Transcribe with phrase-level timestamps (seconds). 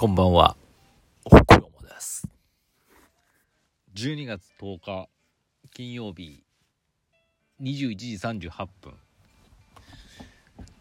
[0.00, 0.56] こんばんは、
[1.24, 2.28] ほくろもです。
[3.96, 5.08] 12月10日、
[5.74, 6.44] 金曜日、
[7.60, 8.12] 21時
[8.48, 8.94] 38分、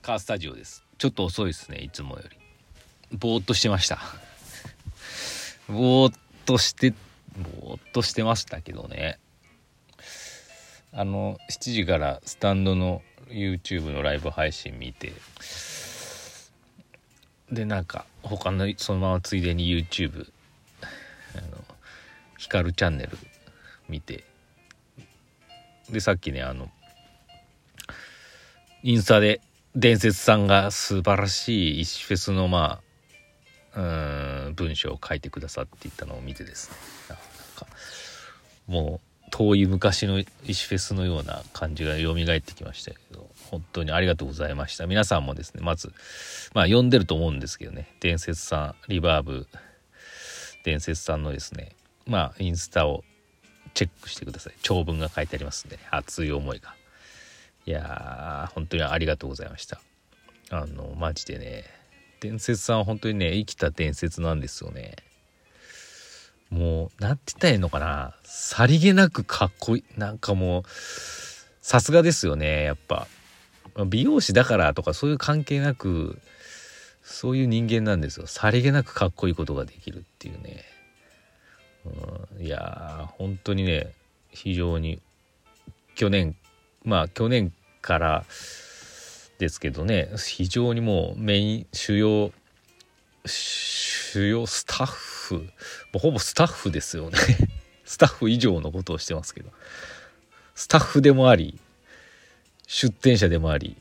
[0.00, 0.86] カースタジオです。
[0.96, 3.18] ちょっと遅いですね、いつもより。
[3.18, 3.98] ぼーっとしてました。
[5.68, 6.94] ぼーっとして、
[7.36, 9.18] ぼーっとしてましたけどね。
[10.90, 15.12] あの、7時からスタンドの YouTube のライブ配信見て、
[17.52, 20.26] でなんか他のそのままついでに YouTube
[21.34, 21.64] あの
[22.38, 23.16] 光チャンネル
[23.88, 24.24] 見て。
[25.90, 26.70] でさっきねあの
[28.82, 29.42] インスタで
[29.76, 32.80] 伝説さんが素晴らしい石フェスのま
[33.74, 36.76] あうん文章を書いてくださっていったのを見てですね。
[37.10, 37.18] なん
[37.56, 37.66] か
[38.66, 44.86] もう遠い昔の石フェスのような感じが蘇ってきましたけど本当にありがとうございました。
[44.86, 45.92] 皆さんもですねまず
[46.54, 49.48] まあ読んでると思うんですけどね伝説さんリバーブ
[50.64, 51.72] 伝説さんのですね
[52.06, 53.04] まあインスタを
[53.74, 54.52] チェックしてください。
[54.62, 56.74] 長文が書いてありますんで、ね、熱い思いが。
[57.64, 59.80] いやー本当にありがとうございました。
[60.50, 61.64] あのマジでね
[62.20, 64.96] 伝説さんは本当にね生きた伝説なんですよね。
[66.52, 68.14] もうなんて言ったらいいのかな。
[68.24, 69.84] さりげなくかっこいい。
[69.98, 70.62] なんかもう
[71.62, 73.08] さすがですよねやっぱ。
[73.86, 76.20] 美容師だからとかそういう関係なく
[77.02, 78.26] そういう人間なんですよ。
[78.26, 80.62] さりげなくかっこいいことができるっていうね、
[82.38, 83.90] うん、いやー本当にね
[84.30, 85.00] 非常に
[85.94, 86.36] 去年
[86.84, 88.24] まあ去年から
[89.38, 92.30] ですけどね非常にもうメイン主要
[93.24, 95.40] 主要スタッフも
[95.94, 97.18] うほぼスタッフですよね。
[97.84, 99.50] スタッフ以上のことをしてますけど。
[100.54, 101.58] スタッフでもあり
[102.66, 103.76] 出展者でもあり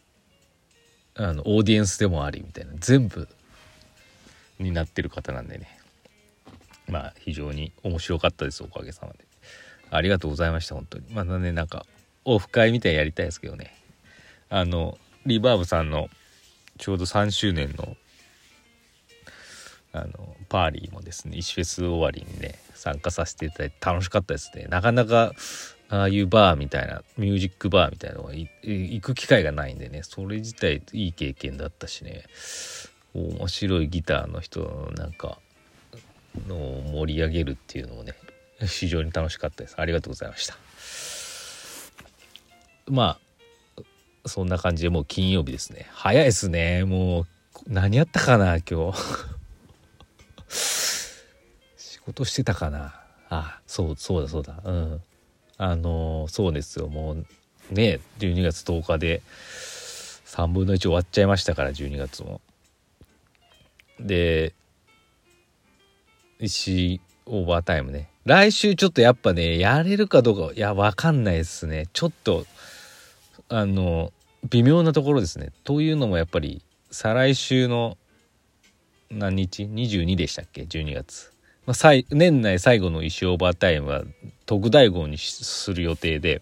[1.16, 3.28] あのオーディエンスでもありみたいな全部
[4.58, 5.80] になってる方なんでね。
[6.88, 9.20] まあ非常に面白かったですおかげさまで。
[9.90, 11.06] ありがとうございました本当に。
[11.12, 11.86] まだねなんか
[12.24, 13.76] オフ会みたいやりたいですけどね。
[14.50, 16.10] あのリバーブさんの
[16.78, 17.96] ちょうど3周年の
[19.94, 24.68] あのパーリーもですね石フェス終わりにね参加させていただいて楽しかったですね。
[24.70, 25.34] なかなか
[25.90, 32.24] ああいうバーみたいなミュージックバーみたいなのが行く機会がないんでねそれ自体いい経験だったしね。
[33.14, 35.38] 面白いギターの人のなんか
[36.48, 38.14] のを盛り上げるっていうのもね
[38.66, 39.76] 非常に楽しかったです。
[39.78, 40.56] ありがとうございました。
[42.88, 43.18] ま
[43.78, 43.82] あ
[44.26, 45.88] そんな感じでもう金曜日ですね。
[45.92, 46.86] 早いですね。
[46.86, 47.28] もう
[47.68, 49.41] 何やったかな今日。
[50.52, 52.96] 仕事してたかな。
[53.30, 54.62] あそうそうだそうだ。
[54.64, 55.02] うん。
[55.58, 56.88] あのそうですよ。
[56.88, 57.26] もう
[57.72, 59.22] ね12月10日で
[60.26, 62.42] 3分の1終わっちゃいましたから12月も。
[64.00, 64.54] で
[66.40, 68.10] 石オーバータイムね。
[68.26, 71.88] 来週ちょっとやっぱねやれるかどうかいやわかんないですね。
[71.94, 72.46] ちょっと
[73.50, 74.12] あの
[74.50, 75.52] 微妙なところですね。
[75.64, 77.98] というのもやっぱり再来週の
[79.12, 81.32] 何日？22でしたっけ？12月、
[81.66, 84.04] まあ、年内最後の石オーバータイムは
[84.46, 86.42] 特大号にする予定で。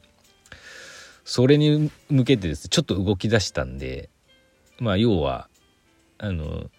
[1.30, 4.10] それに向けてですねちょっと動き出したんで
[4.80, 5.48] まあ要は
[6.18, 6.72] あの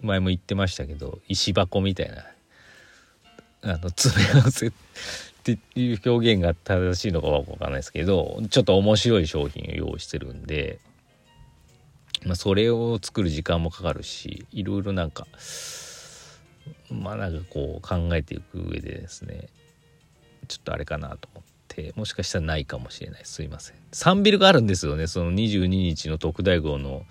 [0.00, 2.24] 前も言ってましたけど石箱みたいな
[3.70, 4.72] あの詰め合わせっ
[5.42, 10.78] ていう表現が正しいのかはわかんないですけどちょっと面白い商品を用意してるんで、
[12.24, 15.26] まあ、それを作る時間もかかるしいろいろなんか
[16.90, 19.48] まあなんかこう考えていく上でですね
[20.48, 23.20] ちょっとあれかなと思ってもしかしたらないかもしれない。
[23.24, 23.76] すいません。
[23.92, 25.06] 3ビルがあるんですよね。
[25.06, 27.04] その22日の特大号の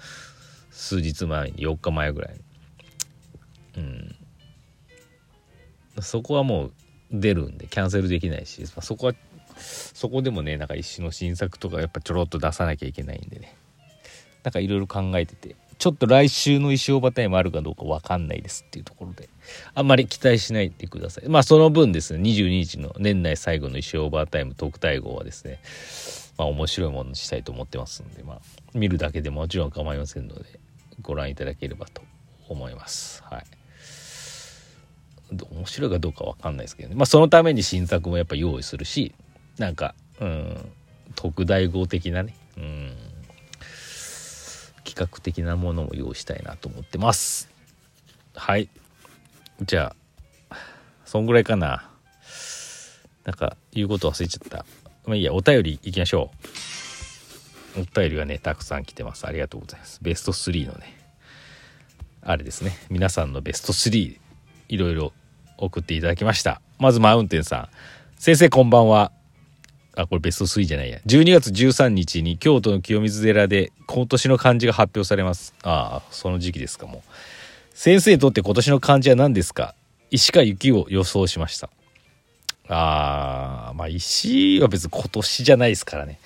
[0.71, 2.35] 数日前に4日前ぐらい
[3.77, 4.15] うん。
[6.01, 6.73] そこはもう
[7.11, 9.13] 出るんでキャンセルできないし、まあ、そこは
[9.55, 13.55] そこでもねなんか石の新作とかやっぱちょろっと出さなきゃいけないんでね。
[14.47, 19.27] なんかいろいろ考えててちょっと来週の石オーバータイムあるかどうか分かんないですっていうところで
[19.75, 21.27] あんまり期待しないでください。
[21.27, 25.59] まあその分ですね22日の年内最後の石オーバータイム特待号はですね
[26.37, 28.39] まあ面白いものにしたいと思ってますんでまあ
[28.73, 30.45] 見るだけでもちろん構いませんので
[31.01, 32.01] ご覧いただければと
[32.47, 33.21] 思います。
[33.29, 33.43] はい。
[35.29, 36.95] 面白いかどうか分かんないですけどね。
[36.95, 39.13] まあそのために新作もやっぱ用意するし
[39.57, 40.71] なんかうん
[41.15, 43.06] 特大号的なねうん。
[44.97, 47.49] 企画的なものも用意したいなと思ってます。
[48.33, 48.67] はい。
[49.61, 49.95] じゃ
[50.49, 50.55] あ
[51.05, 51.87] そんぐらいかな。
[53.23, 54.65] なんか言うこと忘れちゃった。
[55.05, 56.31] まあいいやお便りいきましょ
[57.75, 57.81] う。
[57.81, 59.27] お便りがねたくさん来てます。
[59.27, 59.99] ありがとうございます。
[60.01, 60.97] ベスト3のね
[62.23, 62.75] あれですね。
[62.89, 64.19] 皆さんのベスト3
[64.69, 65.13] いろいろ
[65.59, 66.59] 送っていただきました。
[66.79, 67.69] まずマウンテンさん。
[68.17, 69.11] 先生こんばんは。
[69.99, 70.99] あこれベスト3じゃないや。
[71.07, 75.55] 12月13日に京都の清水寺で今年の漢字が発表されます。
[75.63, 77.01] ああその時期ですかもう。
[77.73, 79.73] 先生にとって今年の漢字は何ですか？
[80.11, 81.69] 石か雪を予想しました。
[82.69, 86.19] あーまあ石は別に今年じゃないですからね。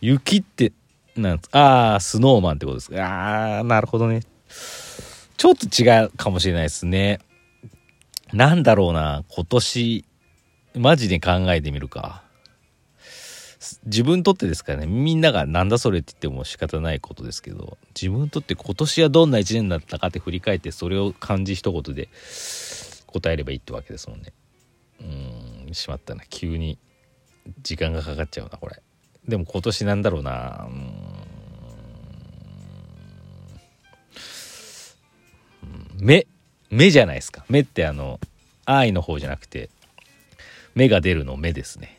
[0.00, 0.72] 雪って
[1.14, 2.90] なんああスノーマンってことです。
[2.90, 4.22] かああなるほどね。
[5.36, 7.18] ちょっと違うかもしれないですね。
[8.32, 10.04] なんだろうな今年
[10.74, 12.22] マジで考えてみるか。
[13.86, 22.08] 自分とってですからねみんながなんだそれって言っても仕方ないことですけど自分とって今年はどんな1年だったかって振り返ってそれを漢字一言で
[23.06, 24.32] 答えればいいってわけですもんね。
[25.00, 25.04] う
[25.70, 26.22] んしまったな。
[26.28, 26.78] 急に
[27.62, 28.80] 時間がかかっちゃうなこれ。
[29.26, 30.66] でも今年なんだろうな。
[30.68, 31.02] うん。
[36.00, 36.26] 目
[36.70, 37.44] 目じゃないですか。
[37.48, 38.20] 目ってあの
[38.66, 39.70] 愛の方じゃなくて
[40.74, 41.96] 目が出るの目ですね。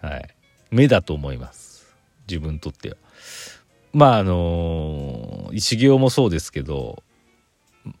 [0.00, 0.37] はい。
[0.70, 1.86] 目だと思います。
[2.28, 2.96] 自分にとっては。
[3.92, 7.02] まああの石行もそうですけど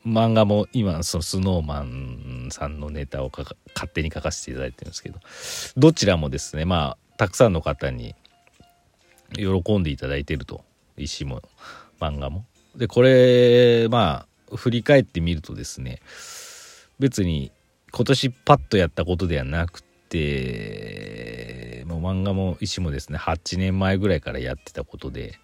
[0.06, 3.56] 漫画も今そのスノーマンさんのネタを勝
[3.90, 5.18] 手に書かせていただいてるんですけど
[5.78, 8.14] どちらもですねまあたくさんの方に
[9.34, 10.62] 喜んでいただいてると。
[10.98, 11.42] 石も
[12.00, 12.44] 漫画も。
[12.76, 16.00] でこれまあ振り返ってみるとですね
[16.98, 17.52] 別に
[17.90, 21.57] 今年パッとやったことではなくて
[22.00, 25.38] 漫画も石もですね8年前ぐらいからやってたことで、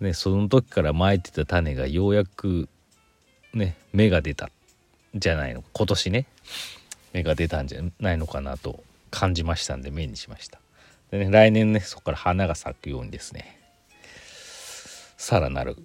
[0.00, 2.68] ね、その時からまいてた種がようやく
[3.54, 4.50] ね芽が出た
[5.14, 6.26] じゃないの今年ね
[7.12, 10.60] 芽が出たんじゃないのかなと感じましたんで目にしました。
[11.10, 13.58] でね来年ねそこから花が咲くようにですね
[15.16, 15.76] さらなる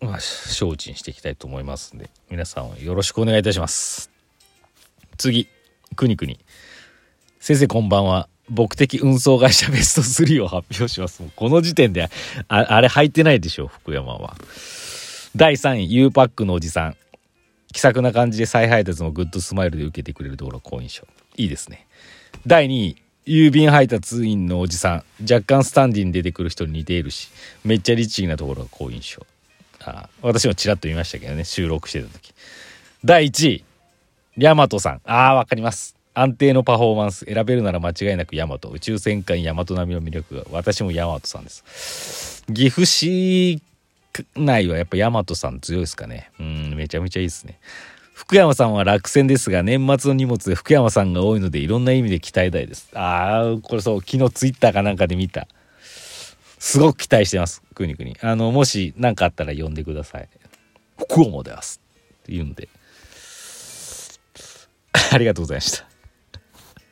[0.00, 4.10] まあ精進していきたいと思いますんで皆さんよろしくお願いいたします。
[5.16, 5.48] 次
[5.94, 6.38] くにくに。
[7.40, 8.28] 先生こんばんは。
[8.48, 11.22] 僕的運送会社ベスト3を発表します。
[11.34, 12.08] この時点で
[12.48, 14.36] ああれ入ってないでしょ福山は。
[15.34, 16.96] 第3位 U パックのおじさん。
[17.72, 21.06] 気さくな感じで再配達もグッドスマイルで受けてくれるところ好印象。
[21.36, 21.86] いいですね。
[22.46, 22.96] 第2位
[23.26, 25.04] 郵便配達員のおじさん。
[25.22, 27.30] 若干スタンディに出てくる人に似ているし
[27.64, 29.26] めっちゃリッチなところが好印象。
[29.84, 32.32] あ私もちらっと見ましたけどね収録してた時。
[33.04, 33.64] 第1位
[34.36, 35.00] ヤマトさん。
[35.04, 35.95] あーわかります。
[36.18, 38.70] 安定のパフォーマンス選べるなら間違いなくヤマト。
[38.70, 42.42] 宇宙戦艦ヤマト並みの魅力が私もヤマトさんです。
[42.46, 43.60] 岐阜市
[44.34, 46.30] 内はやっぱヤマトさん強いですかね。
[46.40, 47.58] うんめちゃめちゃいいですね。
[48.14, 52.88] 福山さんは落選ですが年末の荷物で福山さんが多いのでいろんな意味で期待大です。
[52.94, 55.46] ああこれそう昨日ツイッターかなんかで見た。
[56.58, 57.60] すごく期待してます。
[57.74, 60.30] くにくにあのもし何かあったら呼んでください。
[60.96, 61.78] 福山です。
[62.22, 62.70] って言うんで。
[65.12, 65.95] ありがとうございました。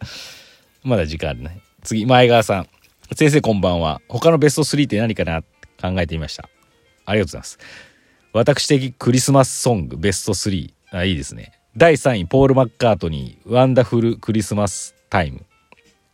[0.85, 1.61] まだ時間あるね。
[1.83, 2.69] 次前川さん。
[3.17, 4.01] 先生こんばんは。
[4.09, 5.49] 他のベスト3って何かなって
[5.81, 6.49] 考えてみました。
[7.07, 7.59] ありがとうございます。
[8.33, 11.53] 私的クリスマスソングベスト3あいいですね。
[11.77, 15.45] 第3位ポール・マッカートニー「ワンダフル・クリスマス・タイム」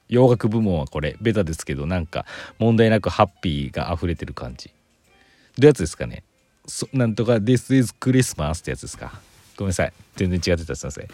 [0.08, 2.26] 洋楽部門はこれベタですけどなんか
[2.58, 4.70] 問題なくハッピーが溢れてる感じ。
[5.58, 6.22] どやつですかね？
[6.66, 9.20] そなんとか「This is Christmas」ってやつですか？
[9.56, 9.92] ごめんなさい。
[10.16, 10.74] 全然違ってた。
[10.74, 11.08] すいません。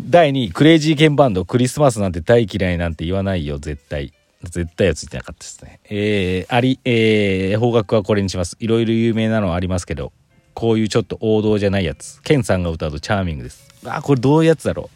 [0.00, 4.12] 第2位クレイジーケンバンドクリスマスなんて大嫌いなんて言わないよ絶対。
[4.44, 5.80] 絶対はついてなかったですね。
[5.90, 8.56] えー、ありえー、方角はこれにします。
[8.60, 10.12] いろいろ有名なのありますけど
[10.54, 12.22] こういうちょっと王道じゃないやつ。
[12.22, 13.68] ケンさんが歌うとチャーミングです。
[13.84, 14.90] あこれどういうやつだろ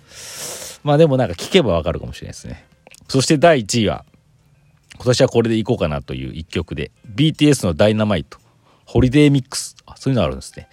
[0.84, 0.86] う。
[0.86, 2.64] まあでもなんか聞けばわかるかもしれないですね。
[3.08, 4.04] そして第1位は
[4.94, 8.38] 今年はこれでいこうかなという一曲で BTS の「ダイナマイト」
[8.86, 9.74] ホリデーミックス。
[9.86, 10.68] あそういうのあるんですね。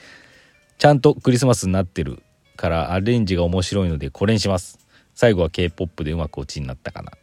[0.78, 2.22] ちゃんとクリスマスになってる
[2.60, 4.80] からアレンジが面白いのでこれにします。
[5.16, 7.14] 最後は K-POP でうまく落ちになったかな。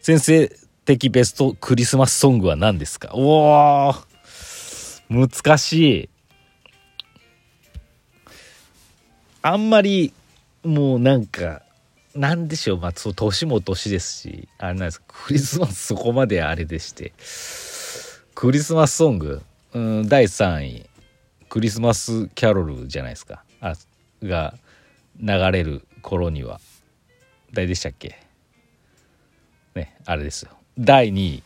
[0.00, 0.50] 先生
[0.86, 3.10] 的ベストクリスマスソングは何ですか？
[3.12, 4.06] おー
[5.10, 6.08] 難しい。
[9.42, 10.14] あんまり
[10.64, 11.60] もうなんか
[12.14, 12.80] なんでしょう。
[12.80, 17.12] まあそう年も年ですしあれなんですクリスマスそこまであれでして。
[18.34, 19.42] クリスマスソング。
[19.74, 20.86] うん第3位。
[21.50, 23.44] クリスマスキャロルじゃないですか。
[23.60, 23.74] あ
[24.22, 24.54] が
[25.20, 26.60] 流れる頃には。
[27.52, 28.18] 誰でしたっけ？
[29.74, 30.50] ねあれですよ。
[30.78, 31.42] 第2位。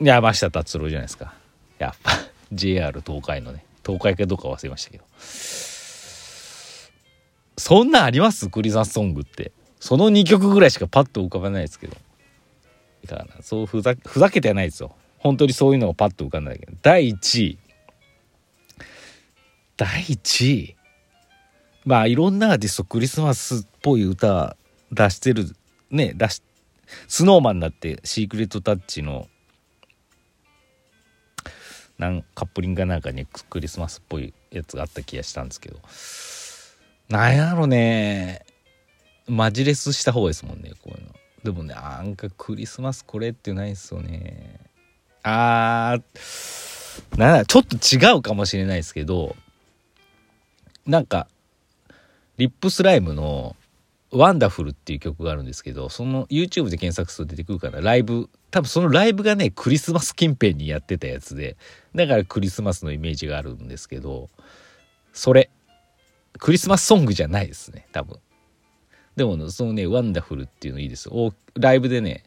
[0.00, 1.34] 山下達郎じゃないですか。
[1.78, 2.12] やっぱ
[2.52, 3.64] JR 東海のね。
[3.84, 5.04] 東海かどうか忘れましたけど。
[7.58, 8.48] そんなあります？
[8.50, 9.52] クリスマスソングって。
[9.80, 11.96] その2曲ぐらいしかパッと浮かばないですけど。
[13.02, 14.94] いかがなそうふざふざけてはないですよ。
[15.18, 16.66] 本当にそういうのがパッと浮かんだけ。
[16.66, 17.58] ど第1位。
[19.76, 20.75] 第1位。
[21.86, 24.56] まあいろんなアーティストクリスマスっぽい歌
[24.92, 25.46] 出してる
[25.90, 26.42] ね出し
[27.08, 29.28] スノーマンだってシークレットタッチの
[31.98, 35.80] なんカップリングかなんかにクリスマスっぽいやつがあった気がしたんですけど。
[37.08, 38.44] なんやろね。
[39.28, 41.14] マジレスした方がいいですもんねこういうの。
[41.44, 44.60] でもねなんかクリスマスこれってないですよね。
[45.22, 49.36] あーなちょっと違うかもしれないですけど
[50.86, 51.28] なんか
[52.38, 53.56] RIP SLYME の
[54.12, 61.56] 「ワンダフル」っていう曲があるんですけどその YouTube で検索すると出てくるからライブ多分そのライブがねクリスマス近辺にやってたやつで
[61.94, 64.28] だからクリスマスのイメージがあるんですけど
[65.12, 65.50] それ
[66.38, 68.18] クリスマスソングじゃないですね多分。
[69.16, 71.34] でもそのね「ワンダフル」っていうのいいですよ。
[71.54, 72.24] ライブでね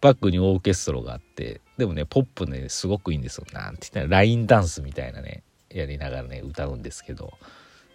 [0.00, 3.46] バックにオーケストラがあってでもねポップねすごくいいんですよ。
[3.52, 7.34] なんて言ったらラインダンスみたいなねやりながらね歌うんですけど。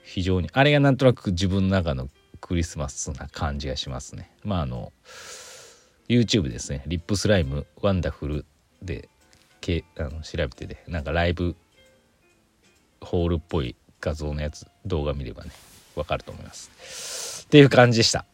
[0.10, 2.10] 非常にあれがなんとなく自分の中の
[2.42, 4.32] クリスマスな感じがしますね。
[4.44, 4.92] まああの
[6.08, 6.82] YouTube ですね。
[6.88, 8.46] RIP SLYME ワンダフル
[8.82, 9.08] で
[9.62, 11.56] けあの調べてで、なんかライブ
[13.02, 15.52] ホールっぽい画像のやつ動画見ればね
[15.96, 17.46] わかると思います。
[17.46, 18.26] っていう感じでした。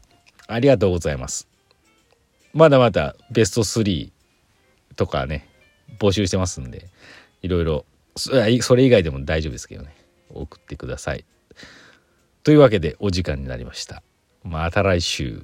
[0.47, 1.49] ありがとうございます。
[2.53, 4.11] まだまだベスト3
[4.95, 5.45] とかね
[5.99, 6.87] 募集してますんで
[7.41, 8.31] いろいろそ
[8.77, 9.93] れ以外でも大丈夫ですけどね。
[10.29, 11.25] 送ってください。
[12.45, 14.03] というわけでお時間になりました。
[14.43, 15.41] また来週。